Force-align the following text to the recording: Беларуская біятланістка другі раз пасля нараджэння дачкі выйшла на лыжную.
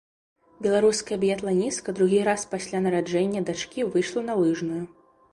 Беларуская 0.65 1.17
біятланістка 1.23 1.93
другі 1.99 2.19
раз 2.29 2.45
пасля 2.53 2.81
нараджэння 2.85 3.43
дачкі 3.49 3.85
выйшла 3.97 4.23
на 4.31 4.39
лыжную. 4.41 4.79